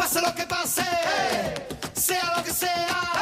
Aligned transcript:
pase 0.00 0.20
lo 0.22 0.34
que 0.34 0.46
pase, 0.46 0.82
sea 1.92 2.32
lo 2.34 2.42
que 2.42 2.50
sea. 2.50 3.19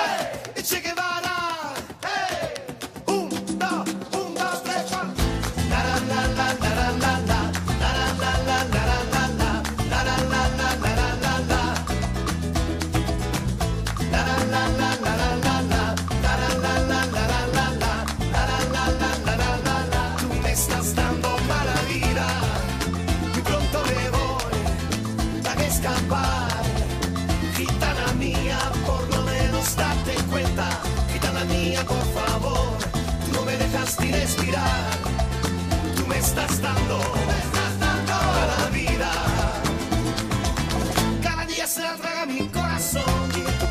se 41.68 41.82
la 41.82 41.95
traga 41.96 42.24
mi 42.24 42.48
corazón. 42.48 43.28
¿Y 43.36 43.42
tú 43.60 43.66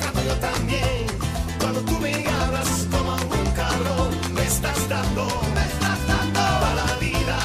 trato 0.00 0.22
yo 0.22 0.34
también? 0.36 1.06
Cuando 1.58 1.80
tú 1.80 1.98
me 1.98 2.12
hablas 2.26 2.86
como 2.90 3.14
un 3.14 3.50
cabrón, 3.52 4.10
me 4.34 4.42
estás 4.42 4.88
dando, 4.88 5.26
me 5.54 5.64
estás 5.72 6.06
dando 6.06 6.40
a 6.40 6.74
la 6.74 6.96
vida. 7.00 7.38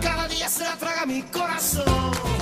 Cada 0.00 0.28
día 0.28 0.48
se 0.48 0.64
la 0.64 0.76
traga 0.76 1.04
mi 1.04 1.22
corazón. 1.24 2.33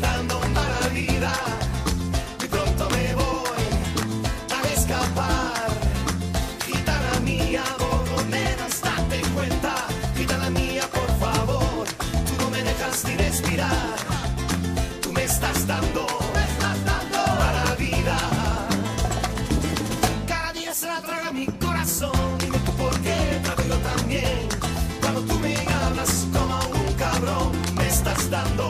Dando 0.00 0.38
mala 0.54 0.88
vida, 0.92 1.32
y 2.44 2.46
pronto 2.46 2.88
me 2.90 3.14
voy 3.14 3.64
a 4.54 4.74
escapar, 4.74 5.70
quita 6.64 6.94
la 7.10 7.20
mía, 7.20 7.64
por 7.78 8.08
lo 8.10 8.24
menos 8.26 8.80
date 8.82 9.22
cuenta, 9.34 9.74
quita 10.16 10.36
la 10.38 10.50
mía 10.50 10.82
por 10.92 11.10
favor, 11.18 11.86
tú 12.26 12.44
no 12.44 12.50
me 12.50 12.62
dejas 12.62 13.04
ni 13.06 13.16
respirar, 13.16 13.96
tú 15.00 15.12
me 15.12 15.24
estás 15.24 15.66
dando, 15.66 16.06
me 16.34 16.42
estás 16.44 16.84
dando 16.84 17.18
mala 17.38 17.74
vida, 17.76 18.16
cada 20.28 20.52
día 20.52 20.74
se 20.74 20.86
la 20.86 21.00
traga 21.00 21.32
mi 21.32 21.46
corazón, 21.46 22.38
dime 22.38 22.58
tú 22.58 22.72
por 22.72 22.94
qué 23.00 23.40
traigo 23.42 23.76
tan 23.76 24.06
bien, 24.06 24.48
cuando 25.00 25.22
tú 25.22 25.38
me 25.40 25.56
hablas 25.56 26.26
como 26.32 26.54
a 26.54 26.66
un 26.66 26.92
cabrón, 26.94 27.52
me 27.74 27.88
estás 27.88 28.30
dando 28.30 28.67